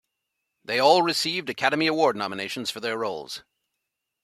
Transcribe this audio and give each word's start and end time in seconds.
They 0.65 0.79
all 0.79 1.03
received 1.03 1.47
Academy 1.47 1.85
Award 1.85 2.15
nominations 2.15 2.71
for 2.71 2.79
their 2.79 2.97
roles. 2.97 3.43